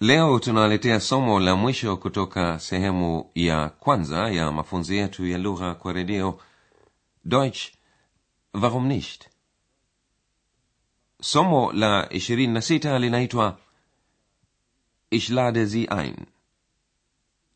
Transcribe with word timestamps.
leo 0.00 0.38
tunawaletea 0.38 1.00
somo 1.00 1.40
la 1.40 1.56
mwisho 1.56 1.96
kutoka 1.96 2.58
sehemu 2.58 3.30
ya 3.34 3.68
kwanza 3.68 4.30
ya 4.30 4.52
mafunzo 4.52 4.94
yetu 4.94 5.26
ya 5.26 5.38
lugha 5.38 5.74
kwa 5.74 5.92
redio 5.92 6.40
deutsch 7.24 7.72
warum 8.54 8.86
nicht? 8.86 9.28
Somo 11.22 11.72
la 11.72 12.02
26 12.06 12.98
linaitwa 12.98 13.58
ich 15.10 15.30
lade 15.30 15.66
sie 15.66 15.86
ein. 15.86 16.16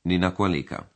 Ninakualika. 0.04 0.86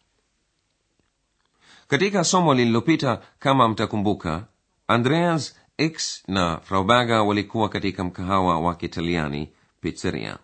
Katika 1.89 2.25
somo 2.25 2.55
lililopita 2.55 3.23
kama 3.39 3.69
mtakumbuka 3.69 4.47
andreas 4.89 5.57
x 5.79 6.23
na 6.29 6.57
frau 6.61 6.85
berger 6.85 7.21
walikuwa 7.21 7.69
katika 7.69 8.05
mkahawa 8.05 8.61
wa 8.61 8.75
kitaliani 8.75 9.53
pizzeria 9.81 10.39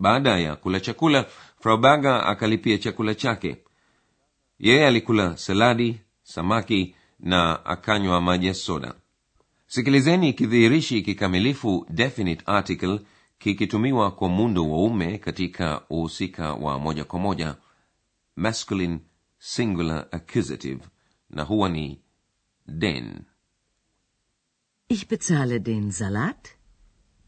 baada 0.00 0.38
ya 0.38 0.56
kula 0.56 0.80
chakula 0.80 1.26
frau 1.60 1.78
berger 1.78 2.22
akalipia 2.26 2.78
chakula 2.78 3.14
chake. 3.14 3.56
Yeye 4.58 4.86
alikula 4.86 5.36
saladi 5.36 6.00
samaki 6.22 6.94
na 7.20 7.64
akanywa 7.64 8.20
maji 8.20 8.46
ya 8.46 8.54
soda. 8.54 8.94
Sikilizeni 9.66 10.32
kidhihirishi 10.32 11.02
kikamilifu 11.02 11.86
definite 11.90 12.42
article 12.46 13.00
kikitumiwa 13.38 14.10
kwa 14.10 14.28
muundo 14.28 14.70
wa 14.70 14.82
ume 14.84 15.18
katika 15.18 15.82
uhusika 15.90 16.52
wa 16.54 16.78
moja 16.78 17.04
kwa 17.04 17.18
moja 17.18 17.54
masculine 18.36 18.98
singular 19.38 20.06
accusative 20.10 20.80
na 21.30 21.42
huwa 21.42 21.68
ni 21.68 22.00
den. 22.66 23.24
Ich 24.88 25.08
bezahle 25.08 25.58
den 25.58 25.90
Salat, 25.90 26.48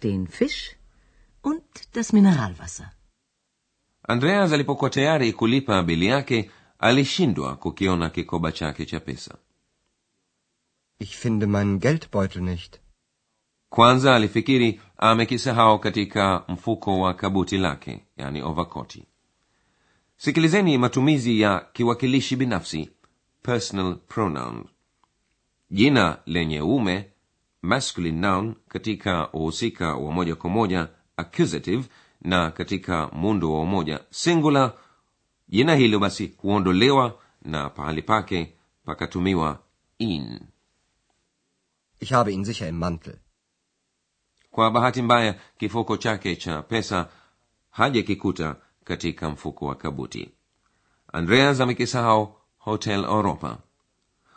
den 0.00 0.26
Fisch 0.26 0.76
und 1.44 1.62
das 1.94 2.12
Mineralwasser. 2.12 2.90
andreas 4.08 4.52
alipokuwa 4.52 4.90
tayari 4.90 5.32
kulipa 5.32 5.82
bili 5.82 6.06
yake 6.06 6.50
alishindwa 6.78 7.56
kukiona 7.56 8.10
kikoba 8.10 8.52
chake 8.52 8.86
cha 8.86 9.00
pesa 9.00 9.34
Ich 10.98 11.16
finde 11.16 11.46
meinen 11.46 11.78
Geldbeutel 11.78 12.42
nicht. 12.42 12.80
kwanza 13.68 14.14
alifikiri 14.16 14.80
amekisahau 14.96 15.78
katika 15.78 16.44
mfuko 16.48 17.00
wa 17.00 17.14
kabuti 17.14 17.58
lake 17.58 18.04
yani 18.16 18.42
ovakoti 18.42 19.04
sikilizeni 20.16 20.78
matumizi 20.78 21.40
ya 21.40 21.66
kiwakilishi 21.72 22.36
binafsi 22.36 22.90
personal 23.42 23.96
pronoun 23.96 24.64
jina 25.70 26.18
lenye 26.26 26.60
ume 26.60 27.10
masculine 27.62 28.18
noun 28.20 28.54
katika 28.68 29.32
uhusika 29.32 29.94
wa 29.96 30.12
moja 30.12 30.36
kwa 30.36 30.50
moja 30.50 30.88
accusative 31.16 31.84
na 32.20 32.50
katika 32.50 33.06
muundo 33.12 33.52
wa 33.52 33.60
umoja. 33.60 34.00
Singular 34.10 34.72
jina 35.48 35.74
hilo 35.74 35.98
basi 35.98 36.34
huondolewa 36.36 37.18
na 37.42 37.70
pahali 37.70 38.02
pake 38.02 38.52
pakatumiwa 38.84 39.58
in. 39.98 40.40
Ich 42.00 42.10
habe 42.10 42.32
ihn 42.32 42.44
sicher 42.44 42.68
im 42.68 42.78
Mantel. 42.78 43.16
kwa 44.50 44.70
bahati 44.70 45.02
mbaya 45.02 45.34
kifuko 45.58 45.96
chake 45.96 46.36
cha 46.36 46.62
pesa 46.62 47.08
hajakikuta 47.70 48.56
katika 48.84 49.30
mfuko 49.30 49.66
wa 49.66 49.74
kabuti. 49.74 50.30
Andreas 51.12 51.60
amekisahau 51.60 52.36
hotel 52.58 53.04
europa. 53.04 53.58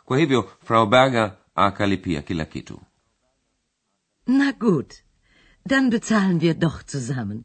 Kwa 0.04 0.18
hivyo 0.18 0.42
frau 0.64 0.86
berger 0.86 1.36
akalipia 1.54 2.22
kila 2.22 2.44
kitu. 2.44 2.80
Na 4.26 4.52
gut, 4.52 4.94
dann 5.66 5.90
bezahlen 5.90 6.40
wir 6.40 6.54
doch 6.54 6.82
zusammen. 6.82 7.44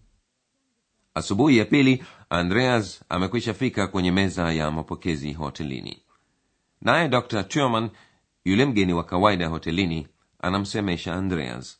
asubuhi 1.15 1.57
ya 1.57 1.65
pili 1.65 2.03
andreas 2.29 3.03
amekwisha 3.09 3.53
fika 3.53 3.87
kwenye 3.87 4.11
meza 4.11 4.53
ya 4.53 4.71
mapokezi 4.71 5.33
hotelini 5.33 6.01
naye 6.81 7.09
dr 7.09 7.43
turman 7.43 7.89
yule 8.45 8.65
mgeni 8.65 8.93
wa 8.93 9.03
kawaida 9.03 9.47
hotelini 9.47 10.07
anamsemesha 10.39 11.15
andreas 11.15 11.79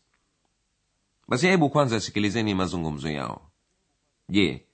basi 1.27 1.47
hebu 1.47 1.69
kwanza 1.69 1.99
sikilizeni 1.99 2.53
mazungumzo 2.55 3.09
yao 3.09 3.41
je 4.29 4.66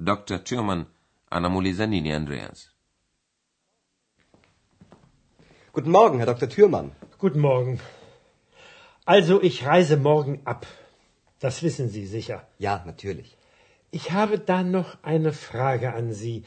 dr 0.00 0.38
Thurman 0.38 0.84
anamuuliza 1.30 1.86
nini 1.86 2.12
andreas 2.12 2.70
Guten 5.72 5.92
Morgen, 5.92 6.18
Herr 6.18 6.26
Dr. 6.26 6.48
Thürmann. 6.48 6.90
Guten 7.18 7.40
Morgen. 7.40 7.78
Also, 9.14 9.42
ich 9.42 9.56
reise 9.66 9.96
morgen 9.96 10.34
ab. 10.44 10.66
Das 11.44 11.62
wissen 11.64 11.88
Sie 11.88 12.06
sicher. 12.06 12.38
Ja, 12.66 12.74
natürlich. 12.90 13.28
Ich 13.90 14.12
habe 14.12 14.38
da 14.38 14.58
noch 14.62 14.90
eine 15.02 15.32
Frage 15.32 15.88
an 15.94 16.12
Sie. 16.12 16.44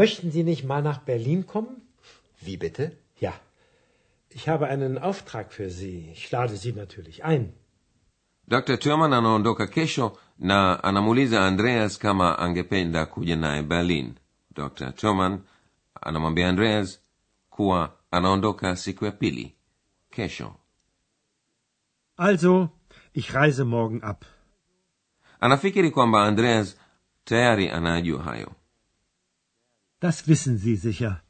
Möchten 0.00 0.30
Sie 0.34 0.44
nicht 0.44 0.64
mal 0.64 0.82
nach 0.82 1.00
Berlin 1.10 1.46
kommen? 1.46 1.74
Wie 2.46 2.56
bitte? 2.56 2.84
Ja. 3.20 3.34
Ich 4.30 4.48
habe 4.48 4.66
einen 4.74 4.96
Auftrag 5.08 5.52
für 5.52 5.68
Sie. 5.68 5.98
Ich 6.16 6.30
lade 6.30 6.56
Sie 6.56 6.72
natürlich 6.72 7.18
ein. 7.32 7.44
dr 8.48 8.76
turman 8.78 9.12
anaondoka 9.12 9.66
kesho 9.66 10.06
na 10.38 10.58
anamuuliza 10.88 11.46
andreas 11.46 11.98
kama 11.98 12.38
angependa 12.38 13.06
kuja 13.06 13.36
naye 13.36 13.62
berlin 13.62 14.14
dr 14.50 14.92
turman 14.92 15.34
anamwambia 16.00 16.48
andreas 16.48 17.00
kuwa 17.50 17.92
anaondoka 18.10 18.76
siku 18.76 19.04
ya 19.04 19.10
pili 19.12 19.54
kesho 20.10 20.54
Also, 22.16 22.68
ich 23.12 23.34
reise 23.34 23.64
morgen 23.64 24.02
ab. 24.02 24.24
anafikiri 25.40 25.90
kwamba 25.90 26.24
andreas 26.24 26.76
tayari 27.24 27.68
anajua 27.68 28.22
hayo 28.22 28.52
Das 30.00 30.26
wissen 30.28 30.56
Sie 30.58 30.76
sicher. 30.76 31.20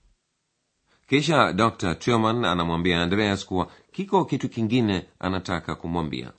kisha 1.07 1.53
dr 1.53 1.95
Truman 1.99 2.45
anamwambia 2.45 3.03
andreas 3.03 3.47
kuwa 3.47 3.71
kiko 3.93 4.25
kitu 4.25 4.49
kingine 4.49 5.07
anataka 5.19 5.75
kumwambia 5.75 6.33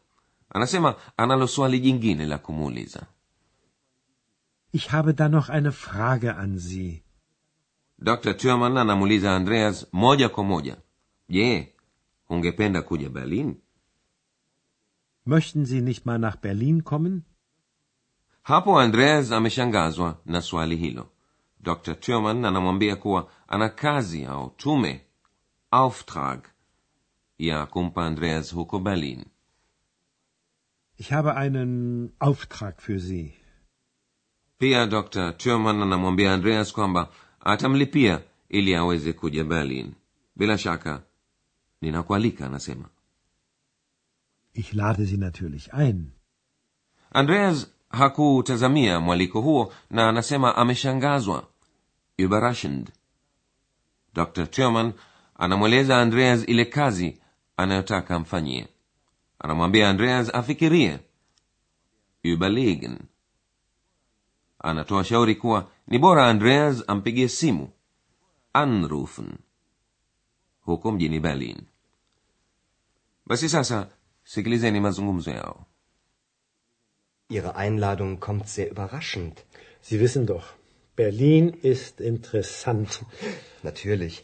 anasema 0.49 0.95
analo 1.17 1.47
swali 1.47 1.79
jingine 1.79 2.25
la 2.25 2.37
kumuuliza 2.37 3.05
Ich 4.73 4.87
habe 4.89 5.13
da 5.13 5.27
noch 5.29 5.49
eine 5.49 5.71
Frage 5.71 6.31
an 6.31 6.59
Sie. 6.59 7.03
dr 7.99 8.33
Truman 8.37 8.77
anamuuliza 8.77 9.35
andreas 9.35 9.87
moja 9.91 10.29
kwa 10.29 10.43
moja 10.43 10.77
je 11.29 11.73
ungependa 12.29 12.81
kuja 12.81 13.09
berlin 13.09 13.55
Möchten 15.25 15.65
Sie 15.65 15.81
nicht 15.81 16.05
mal 16.05 16.19
nach 16.19 16.35
Berlin 16.37 16.83
kommen? 16.83 17.23
hapo 18.43 18.79
andreas 18.79 19.31
ameshangazwa 19.31 20.17
na 20.25 20.41
swali 20.41 20.75
hilo 20.75 21.09
dr 21.59 21.95
turman 21.99 22.45
anamwambia 22.45 22.95
kuwa 22.95 23.31
ana 23.47 23.69
kazi 23.69 24.25
au 24.25 24.49
tume 24.49 25.01
auftrag 25.71 26.39
ya 27.37 27.65
kumpa 27.65 28.05
andreas 28.05 28.53
huko 28.55 28.79
berlin 28.79 29.25
Ich 30.97 31.11
habe 31.11 31.35
einen 31.35 32.09
Auftrag 32.19 32.81
für 32.81 32.99
Sie. 32.99 33.33
pia 34.57 34.85
dr 34.87 35.37
turman 35.37 35.81
anamwambia 35.81 36.33
andreas 36.33 36.73
kwamba 36.73 37.09
atamlipia 37.39 38.21
ili 38.49 38.75
aweze 38.75 39.13
kuja 39.13 39.43
berlin 39.43 39.93
bila 40.35 40.57
shaka 40.57 41.03
ninakualika 41.81 42.45
anasema 42.45 42.89
Ich 44.53 44.73
lade 44.73 45.05
Sie 45.05 45.17
natürlich 45.17 45.73
ein. 45.73 46.11
andreas 47.11 47.67
hakutazamia 47.89 48.99
mwaliko 48.99 49.41
huo 49.41 49.73
na 49.89 50.09
anasema 50.09 50.55
ameshangazwa. 50.55 51.47
Überraschend. 52.17 52.89
Dr 54.13 54.47
tuman 54.47 54.93
anamweleza 55.35 56.01
andreas 56.01 56.47
ile 56.47 56.65
kazi 56.65 57.19
anayotaka 57.57 58.15
amfanyie. 58.15 58.67
Anamwambia 59.39 59.89
andreas 59.89 60.35
afikirie. 60.35 60.99
Überlegen. 62.23 62.99
Anatoa 64.59 65.03
shauri 65.03 65.35
kuwa 65.35 65.71
ni 65.87 65.99
bora 65.99 66.27
andreas 66.29 66.83
ampigie 66.87 67.27
simu. 67.29 67.69
Anrufen. 68.53 69.37
Huko 70.61 70.91
mjini 70.91 71.19
berlin. 71.19 71.61
Basi 73.25 73.49
sasa 73.49 73.87
sikilizeni 74.23 74.79
mazungumzo 74.79 75.31
yao 75.31 75.65
Ihre 77.29 77.55
Einladung 77.55 78.19
kommt 78.19 78.47
sehr 78.47 78.69
überraschend. 78.69 79.43
Sie 79.81 79.99
wissen 79.99 80.25
doch, 80.27 80.53
Berlin 80.95 81.49
ist 81.49 81.99
interessant. 82.01 83.03
Natürlich. 83.63 84.23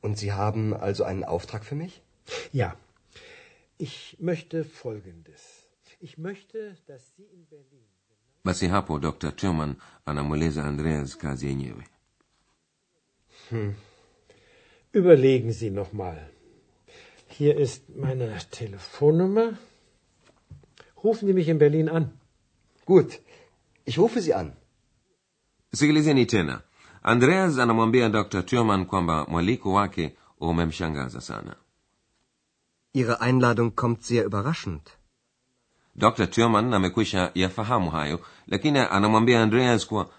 Und 0.00 0.16
Sie 0.18 0.32
haben 0.32 0.72
also 0.74 1.04
einen 1.04 1.24
Auftrag 1.24 1.64
für 1.64 1.74
mich? 1.74 2.00
Ja, 2.52 2.76
ich 3.78 4.16
möchte 4.20 4.64
Folgendes. 4.64 5.42
Ich 6.00 6.16
möchte, 6.18 6.76
dass 6.86 7.02
Sie 7.16 7.24
in 7.24 7.46
Berlin. 7.46 7.86
basi 8.44 8.68
hapo 8.68 8.98
dr 8.98 9.36
turman 9.36 9.76
anamweleza 10.04 10.62
andreas 10.62 11.18
kazi 11.18 11.46
yenyewe 11.46 11.82
Überlegen 14.92 15.52
Sie 15.52 15.70
noch 15.70 15.92
mal. 15.92 16.30
Hier 17.38 17.56
ist 17.56 17.82
meine 17.96 18.26
Telefonnummer. 18.50 19.46
Rufen 21.04 21.26
Sie 21.28 21.32
mich 21.34 21.48
in 21.48 21.58
Berlin 21.58 21.88
an. 21.88 22.04
Gut. 22.86 23.10
Ich 23.84 23.98
rufe 23.98 24.20
Sie 24.20 24.34
an. 24.34 24.52
sikilizeni 25.74 26.26
tena 26.26 26.62
andreas 27.02 27.58
anamwambia 27.58 28.08
dr 28.08 28.42
turman 28.46 28.86
kwamba 28.86 29.26
mwaliko 29.26 29.72
wake 29.72 30.16
umemshangaza 30.40 31.20
sana 31.20 31.56
Ihre 32.92 33.20
Einladung 33.20 33.70
kommt 33.76 34.02
sehr 34.02 34.24
überraschend. 34.24 34.82
dr 35.96 36.26
turman 36.30 36.74
amekwisha 36.74 37.30
yafahamu 37.34 37.90
hayo 37.90 38.20
lakini 38.46 38.78
anamwambia 38.78 39.42
andreas 39.42 39.86
kuwa 39.86 40.10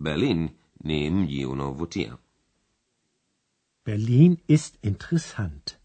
berlin 0.00 0.50
ni 0.84 1.10
mji 1.10 1.44
unaovutia 1.46 2.16
Berlin 3.84 4.38
ist 4.48 4.74
interessant. 4.82 5.76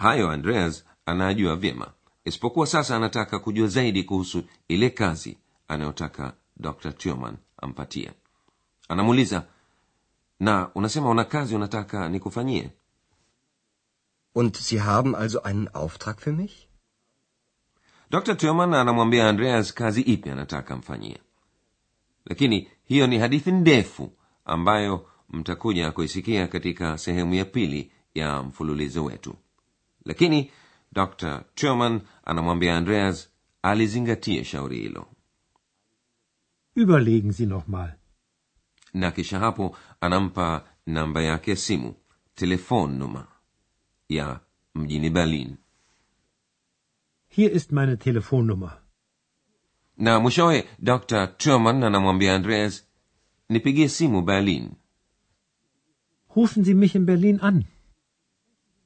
Hayo 0.00 0.30
andreas 0.30 0.84
anajua 1.06 1.56
vyema 1.56 1.92
isipokuwa 2.24 2.66
sasa 2.66 2.96
anataka 2.96 3.38
kujua 3.38 3.68
zaidi 3.68 4.04
kuhusu 4.04 4.42
ile 4.68 4.90
kazi 4.90 5.38
anayotaka 5.68 6.32
dr 6.56 6.92
tuman 6.92 7.36
ampatie. 7.56 8.12
Anamuuliza 8.88 9.46
na 10.40 10.70
unasema 10.74 11.08
una 11.10 11.24
kazi 11.24 11.54
unataka 11.54 12.08
nikufanyie? 12.08 12.70
Und 14.34 14.56
Sie 14.56 14.78
haben 14.78 15.14
also 15.14 15.40
einen 15.44 15.68
Auftrag 15.72 16.16
für 16.20 16.32
mich? 16.32 16.68
dr 18.10 18.36
tuman 18.36 18.74
anamwambia 18.74 19.28
andreas 19.28 19.74
kazi 19.74 20.00
ipi 20.00 20.30
anataka 20.30 20.74
amfanyie. 20.74 21.18
Lakini 22.26 22.68
hiyo 22.84 23.06
ni 23.06 23.18
hadithi 23.18 23.52
ndefu 23.52 24.12
ambayo 24.44 25.06
mtakuja 25.28 25.90
kuisikia 25.92 26.46
katika 26.48 26.98
sehemu 26.98 27.34
ya 27.34 27.44
pili 27.44 27.92
ya 28.14 28.42
mfululizo 28.42 29.04
wetu 29.04 29.36
lakini 30.04 30.50
dr 30.92 31.44
turman 31.54 32.00
anamwambia 32.24 32.76
andreas 32.76 33.30
alizingatie 33.62 34.44
shauri 34.44 34.78
hilo 34.80 35.06
Überlegen 36.76 37.32
Sie 37.32 37.46
noch 37.46 37.68
mal. 37.68 37.92
na 38.94 39.10
kisha 39.10 39.38
hapo 39.38 39.76
anampa 40.00 40.64
namba 40.86 41.22
yake 41.22 41.50
ya 41.50 41.56
simu 41.56 41.94
telefonnummer 42.34 43.26
ya 44.08 44.40
mjini 44.74 45.10
berlin 45.10 45.56
Hier 47.28 47.52
ist 47.56 47.72
meine 47.72 47.96
Telefonnummer. 47.96 48.82
na 49.96 50.20
mwishowe 50.20 50.68
dr 50.78 51.26
turman 51.26 51.82
anamwambia 51.84 52.34
andreas 52.34 52.86
nipigie 53.48 53.88
simu 53.88 54.22
berlin 54.22 54.70
Rufen 56.36 56.64
Sie 56.64 56.74
mich 56.74 56.94
in 56.94 57.04
Berlin 57.06 57.38
an. 57.42 57.64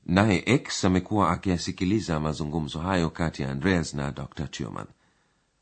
Naye 0.07 0.43
x 0.47 0.85
amekuwa 0.85 1.31
akiyasikiliza 1.31 2.21
mazungumzo 2.21 2.79
hayo 2.79 3.11
kati 3.11 3.43
ya 3.43 3.51
andreas 3.51 3.95
na 3.95 4.11
dr 4.13 4.49
turman 4.49 4.87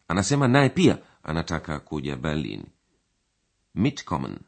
anasema 0.09 0.49
naye 0.49 0.69
pia 0.69 0.99
anataka 1.23 1.81
kuja 1.81 2.17
berlin 2.17 2.65
mitcommon 3.75 4.39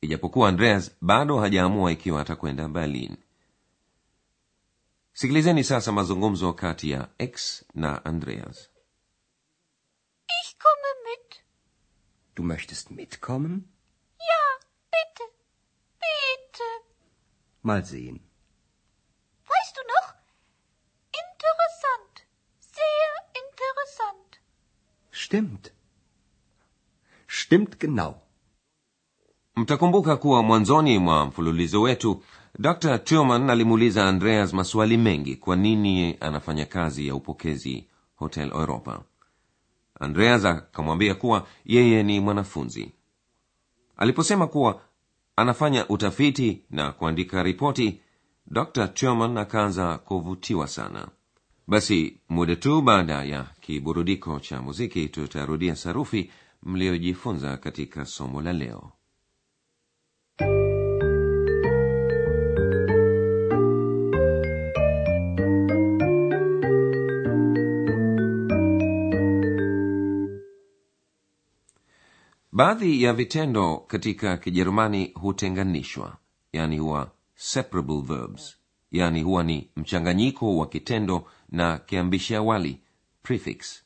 ijapokuwa 0.00 0.48
andreas 0.48 0.90
bado 1.00 1.38
hajaamua 1.38 1.92
ikiwa 1.92 2.20
atakwenda 2.20 2.68
berlin 2.68 3.16
sikilizeni 5.12 5.64
sasa 5.64 5.92
mazungumzo 5.92 6.52
kati 6.52 6.90
ya 6.90 7.08
x 7.18 7.64
na 7.74 8.04
andreas 8.04 8.68
Ich 10.42 10.58
komme 10.58 10.90
mit. 11.08 11.42
Du 12.34 12.42
möchtest 12.42 12.90
mitkommen? 12.90 13.68
Ja, 14.18 14.66
bitte. 14.92 15.24
Bitte. 16.02 16.64
Mal 17.62 17.84
sehen. 17.84 18.20
Stimmt. 25.32 25.72
Stimmt 27.28 27.78
genau. 27.80 28.14
mtakumbuka 29.56 30.16
kuwa 30.16 30.42
mwanzoni 30.42 30.98
mwa 30.98 31.26
mfululizo 31.26 31.82
wetu 31.82 32.22
dr 32.58 32.98
turman 32.98 33.50
alimuuliza 33.50 34.08
andreas 34.08 34.52
maswali 34.52 34.96
mengi 34.96 35.36
kwa 35.36 35.56
nini 35.56 36.16
anafanya 36.20 36.66
kazi 36.66 37.06
ya 37.06 37.14
upokezi 37.14 37.86
hotel 38.16 38.48
europa 38.52 39.00
andreas 40.00 40.44
akamwambia 40.44 41.14
kuwa 41.14 41.46
yeye 41.64 42.02
ni 42.02 42.20
mwanafunzi 42.20 42.92
aliposema 43.96 44.46
kuwa 44.46 44.80
anafanya 45.36 45.88
utafiti 45.88 46.62
na 46.70 46.92
kuandika 46.92 47.42
ripoti 47.42 48.00
dr 48.46 48.88
turman 48.88 49.38
akaanza 49.38 49.98
kuvutiwa 49.98 50.68
sana 50.68 51.08
basi 51.68 52.20
muda 52.28 52.56
tu 52.56 52.82
baada 52.82 53.24
ya 53.24 53.46
kiburudiko 53.60 54.40
cha 54.40 54.62
muziki 54.62 55.08
tutarudia 55.08 55.76
sarufi 55.76 56.30
mliojifunza 56.62 57.56
katika 57.56 58.04
somo 58.04 58.42
la 58.42 58.52
leo. 58.52 58.92
Baadhi 72.52 73.02
ya 73.02 73.12
vitendo 73.12 73.76
katika 73.76 74.36
kijerumani 74.36 75.12
hutenganishwa 75.14 76.16
yani 76.52 76.78
huwa 76.78 77.10
separable 77.34 78.00
verbs 78.00 78.56
yani 78.92 79.22
huwa 79.22 79.44
ni 79.44 79.70
mchanganyiko 79.76 80.56
wa 80.56 80.66
kitendo 80.68 81.26
na 81.48 81.78
kiambishi 81.78 82.34
awali 82.34 82.80
prefix 83.22 83.84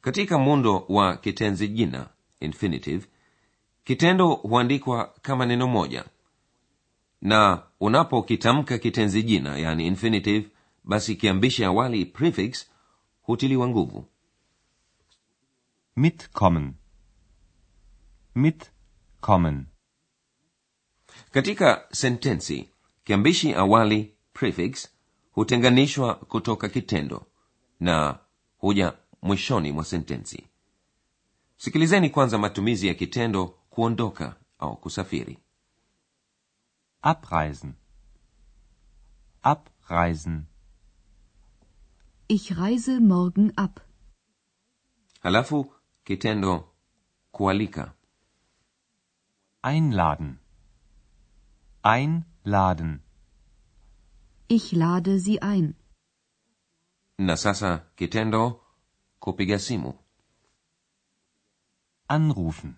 katika 0.00 0.38
muundo 0.38 0.84
wa 0.88 1.16
kitenzi 1.16 1.68
jina 1.68 2.08
infinitive 2.40 3.06
kitendo 3.84 4.28
huandikwa 4.34 5.14
kama 5.22 5.46
neno 5.46 5.66
moja 5.66 6.04
na 7.20 7.62
unapokitamka 7.80 8.78
kitenzi 8.78 9.22
jina 9.22 9.58
yani 9.58 9.86
infinitive 9.86 10.48
basi 10.84 11.16
kiambishi 11.16 11.64
awali 11.64 12.06
prefix 12.06 12.70
hutiliwa 13.22 13.68
nguvu 13.68 14.06
Mitkommen. 15.96 16.74
Mitkommen. 18.34 19.66
katika 21.30 21.86
sentensi 21.92 22.68
kiambishi 23.10 23.54
awali 23.54 24.14
prefix 24.32 24.88
hutenganishwa 25.32 26.14
kutoka 26.14 26.68
kitendo 26.68 27.26
na 27.80 28.18
huja 28.58 28.92
mwishoni 29.22 29.72
mwa 29.72 29.84
sentensi 29.84 30.46
sikilizeni 31.56 32.10
kwanza 32.10 32.38
matumizi 32.38 32.86
ya 32.88 32.94
kitendo 32.94 33.46
kuondoka 33.46 34.36
au 34.58 34.76
kusafiri 34.76 35.38
Abreisen. 37.02 37.72
Abreisen. 39.42 40.42
Ich 42.28 42.50
reise 42.50 42.98
morgen 43.00 43.52
ab. 43.56 43.80
halafu 45.20 45.74
kitendo 46.04 46.68
kualika 47.32 47.92
Einladen. 49.62 50.34
Einladen. 52.44 53.02
Ich 54.48 54.72
lade 54.72 55.18
Sie 55.18 55.42
ein. 55.42 55.74
na 57.18 57.36
sasa 57.36 57.78
kitendo 57.96 58.60
kupiga 59.20 59.58
simu 59.58 59.92
Anrufen. 62.08 62.76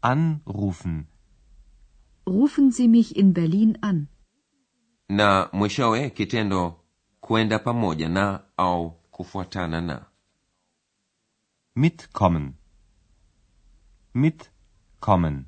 Anrufen. 0.00 1.06
Rufen 2.26 2.70
Sie 2.72 2.88
mich 2.88 3.14
in 3.16 3.32
Berlin 3.34 3.78
an. 3.82 4.08
na 5.08 5.48
mwishowe 5.52 6.10
kitendo 6.10 6.80
kwenda 7.20 7.58
pamoja 7.58 8.08
na 8.08 8.44
au 8.56 8.90
kufuatana 9.10 9.80
na 9.80 10.06
Mitkommen. 11.74 12.54
Mitkommen. 14.14 15.46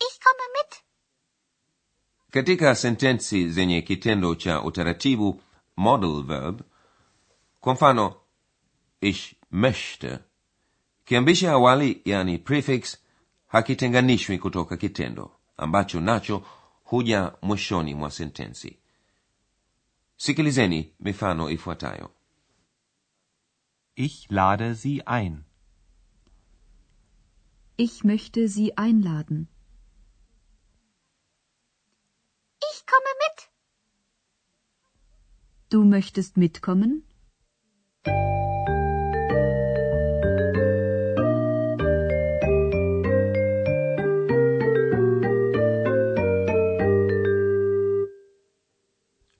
Ich 0.00 0.20
komme 0.24 0.46
mit. 0.56 0.65
Katika 2.36 2.74
sentensi 2.74 3.50
zenye 3.50 3.82
kitendo 3.82 4.34
cha 4.34 4.62
utaratibu 4.62 5.42
model 5.76 6.22
verb 6.22 6.60
kwa 7.60 7.72
mfano 7.72 8.14
ich 9.00 9.34
möchte 9.50 10.18
kiambishi 11.04 11.46
awali 11.46 12.02
yani 12.04 12.38
prefix 12.38 12.98
hakitenganishwi 13.46 14.38
kutoka 14.38 14.76
kitendo 14.76 15.30
ambacho 15.56 16.00
nacho 16.00 16.42
huja 16.84 17.32
mwishoni 17.42 17.94
mwa 17.94 18.10
sentensi 18.10 18.78
sikilizeni 20.16 20.92
mifano 21.00 21.50
ifuatayo 21.50 22.10
Ich 23.94 24.30
lade 24.30 24.74
Sie 24.74 25.02
ein. 25.06 25.44
Ich 27.76 28.04
möchte 28.04 28.48
Sie 28.48 28.72
einladen. 28.76 29.46
Ich 32.72 32.86
komme 32.86 33.12
mit. 33.24 33.38
Du 35.70 35.84
möchtest 35.84 36.36
mitkommen? 36.36 37.02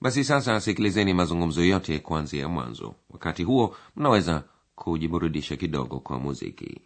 basi 0.01 0.23
sasa 0.23 0.59
sikilizeni 0.61 1.13
mazungumzo 1.13 1.63
yote 1.63 1.99
kuanzia 1.99 2.47
mwanzo 2.47 2.95
wakati 3.09 3.43
huo 3.43 3.75
mnaweza 3.95 4.43
kujiburudisha 4.75 5.55
kidogo 5.55 5.99
kwa 5.99 6.19
muziki 6.19 6.81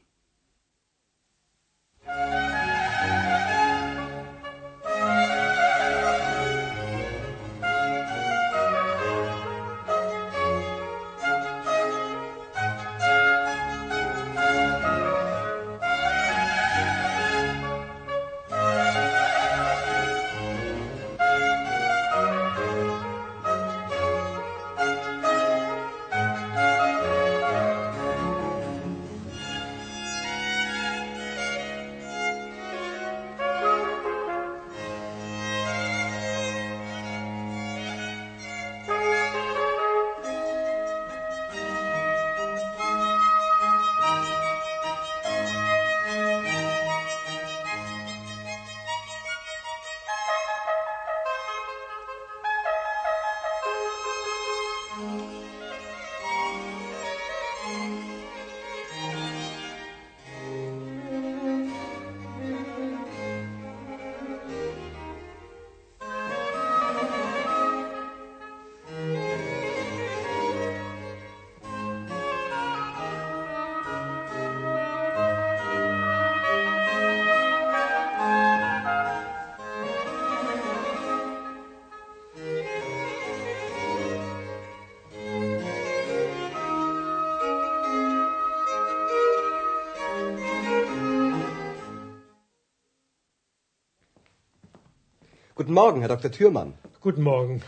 Guten 95.61 95.73
Morgen, 95.73 95.99
Herr 96.01 96.09
Dr. 96.09 96.31
Thürmann. 96.31 96.73
Guten 97.01 97.21
Morgen. 97.21 97.61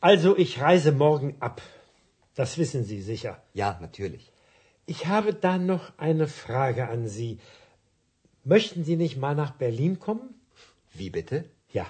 Also, 0.00 0.36
ich 0.36 0.60
reise 0.60 0.90
morgen 0.90 1.36
ab. 1.38 1.62
Das 2.34 2.58
wissen 2.58 2.82
Sie 2.82 3.00
sicher. 3.00 3.40
Ja, 3.52 3.78
natürlich. 3.80 4.32
Ich 4.84 5.06
habe 5.06 5.34
da 5.34 5.56
noch 5.56 5.92
eine 5.98 6.26
Frage 6.26 6.88
an 6.88 7.06
Sie. 7.06 7.38
Möchten 8.42 8.82
Sie 8.82 8.96
nicht 8.96 9.16
mal 9.16 9.36
nach 9.36 9.52
Berlin 9.52 10.00
kommen? 10.00 10.34
Wie 10.92 11.10
bitte? 11.10 11.44
Ja. 11.72 11.86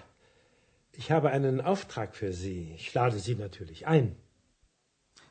Ich 0.93 1.11
habe 1.11 1.31
einen 1.31 1.63
Auftrag 1.63 2.15
für 2.15 2.35
Sie. 2.35 2.75
Ich 2.77 2.93
lade 2.93 3.19
Sie 3.19 3.37
natürlich 3.37 3.87
ein. 3.87 4.17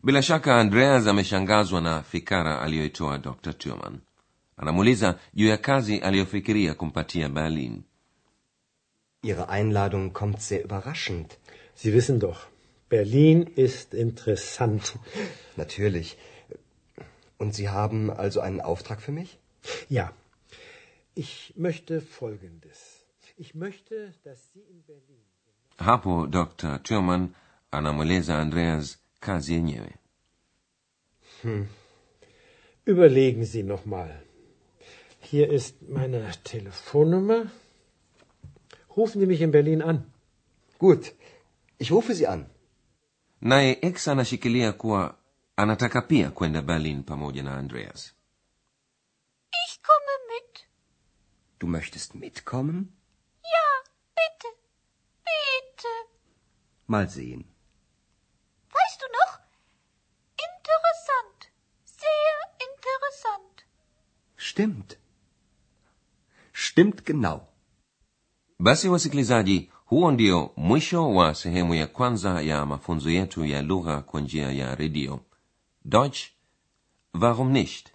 bila 0.03 0.21
shaka 0.21 0.59
andreas 0.59 1.07
ameshangazwa 1.07 1.81
na 1.81 2.01
fikara 2.03 2.61
aliyoitoa 2.61 3.17
dr 3.17 3.53
turman 3.57 4.01
anamuuliza 4.57 5.19
juu 5.33 5.47
ya 5.47 5.57
kazi 5.57 5.97
aliyofikiria 5.97 6.73
kumpatia 6.73 7.29
berlin 7.29 7.83
Ihre 9.23 9.49
Einladung 9.49 10.13
kommt 10.13 10.41
sehr 10.41 10.63
überraschend. 10.63 11.37
Sie 11.75 11.93
wissen 11.93 12.19
doch, 12.19 12.39
Berlin 12.89 13.39
ist 13.55 13.93
interessant. 13.93 14.83
Natürlich. 15.55 16.17
Und 17.37 17.55
Sie 17.55 17.69
haben 17.69 18.11
also 18.11 18.39
einen 18.41 18.61
Auftrag 18.61 19.01
für 19.01 19.11
mich? 19.11 19.39
Ja. 19.89 20.11
Ich 21.15 21.53
möchte 21.55 22.01
Folgendes. 22.01 23.05
Ich 23.37 23.55
möchte, 23.55 24.13
dass 24.23 24.39
Sie 24.53 24.63
in 24.73 24.83
Berlin. 24.83 25.23
hapo 25.79 26.27
dr 26.27 26.83
turman 26.83 27.35
anamweleza 27.71 28.39
andreas 28.39 28.99
kazi 29.19 29.53
yenyewe 29.53 29.89
Überlegen 32.85 33.43
Sie 33.45 33.63
noch 33.63 33.85
mal. 33.85 34.11
Hier 35.19 35.49
ist 35.49 35.75
meine 35.89 36.29
Telefonnummer. 36.43 37.47
Rufen 38.97 39.19
Sie 39.21 39.27
mich 39.27 39.41
in 39.41 39.51
Berlin 39.51 39.81
an. 39.81 40.13
Gut. 40.79 41.13
Ich 41.77 41.91
rufe 41.91 42.13
Sie 42.13 42.27
an. 42.27 42.45
naye 43.41 43.77
x 43.81 44.07
anashikilia 44.07 44.71
kuwa 44.73 45.17
anataka 45.55 46.01
pia 46.01 46.29
kwenda 46.31 46.61
berlin 46.61 47.03
pamoja 47.03 47.43
na 47.43 47.57
andreas 47.57 48.13
Ich 49.65 49.81
komme 49.87 50.13
mit. 50.33 50.67
Du 51.59 51.67
möchtest 51.67 52.15
mitkommen? 52.15 52.77
Ja, 53.55 53.67
bitte. 54.19 54.47
Bitte. 55.29 55.87
Mal 56.87 57.09
sehen. 57.09 57.43
Weißt 58.77 59.01
du 59.01 59.07
noch? 59.19 59.33
Interessant. 60.47 61.39
Sehr 61.85 62.37
interessant. 62.67 63.65
Stimmt. 64.37 64.97
Stimmt 66.53 67.05
genau. 67.05 67.47
Basi 68.63 68.89
wasikilizaji 68.89 69.69
huo 69.85 70.11
ndio 70.11 70.51
mwisho 70.57 71.13
wa 71.13 71.35
sehemu 71.35 71.75
ya 71.75 71.87
kwanza 71.87 72.41
ya 72.41 72.65
mafunzo 72.65 73.09
yetu 73.09 73.45
ya 73.45 73.61
lugha 73.61 74.01
kwa 74.01 74.21
njia 74.21 74.51
ya 74.51 74.75
redio. 74.75 75.19
Deutsch 75.85 76.19
warum 77.21 77.51
nicht? 77.51 77.87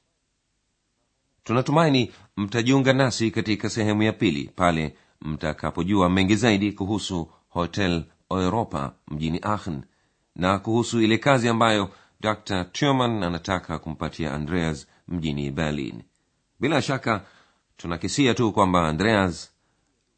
Tunatumaini 1.45 2.13
mtajiunga 2.37 2.93
nasi 2.93 3.31
katika 3.31 3.71
sehemu 3.71 4.03
ya 4.03 4.13
pili 4.13 4.51
pale 4.57 4.97
mtakapojua 5.21 6.09
mengi 6.11 6.37
zaidi 6.37 6.73
kuhusu 6.73 7.31
hotel 7.49 8.05
europa 8.31 8.93
mjini 9.11 9.41
aachen 9.45 9.83
na 10.37 10.59
kuhusu 10.59 11.01
ile 11.01 11.19
kazi 11.19 11.49
ambayo 11.49 11.91
dr 12.21 12.65
turman 12.65 13.23
anataka 13.23 13.79
kumpatia 13.79 14.35
andreas 14.35 14.87
mjini 15.09 15.51
berlin. 15.51 16.03
Bila 16.61 16.83
shaka 16.83 17.25
tunakisia 17.77 18.35
tu 18.35 18.53
kwamba 18.53 18.89
andreas 18.89 19.58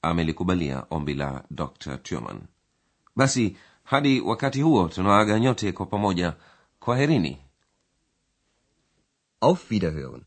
amelikubalia 0.02 0.84
ombi 0.90 1.14
la 1.14 1.44
dr 1.50 1.98
turman 2.02 2.40
basi 3.16 3.56
hadi 3.84 4.20
wakati 4.20 4.62
huo 4.62 4.88
tunawaaga 4.88 5.40
nyote 5.40 5.72
kwa 5.72 5.86
pamoja 5.86 6.34
kwaherini 6.80 7.38
Auf 9.40 9.70
Wiederhören. 9.70 10.22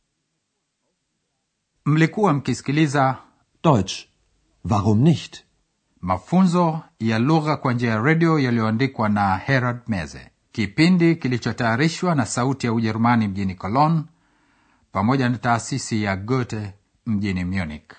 mlikuwa 1.85 2.33
mkisikiliza 2.33 3.17
Deutsch. 3.63 4.05
Warum 4.69 4.99
nicht? 5.01 5.43
mafunzo 6.01 6.81
ya 6.99 7.19
lugha 7.19 7.57
kwa 7.57 7.73
njia 7.73 7.89
ya 7.89 8.01
redio 8.01 8.39
yaliyoandikwa 8.39 9.09
na 9.09 9.37
herald 9.37 9.79
meze 9.87 10.31
kipindi 10.51 11.15
kilichotayarishwa 11.15 12.15
na 12.15 12.25
sauti 12.25 12.65
ya 12.65 12.73
ujerumani 12.73 13.27
mjini 13.27 13.55
cologne 13.55 14.03
pamoja 14.91 15.29
na 15.29 15.37
taasisi 15.37 16.03
ya 16.03 16.15
goethe 16.15 16.73
mjini 17.05 17.45
munich 17.45 17.91